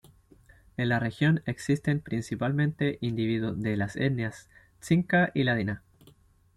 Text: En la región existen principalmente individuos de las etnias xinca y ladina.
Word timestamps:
En 0.77 0.89
la 0.89 0.97
región 0.97 1.43
existen 1.45 1.99
principalmente 1.99 2.97
individuos 3.01 3.61
de 3.61 3.77
las 3.77 3.95
etnias 3.95 4.49
xinca 4.79 5.29
y 5.35 5.43
ladina. 5.43 5.83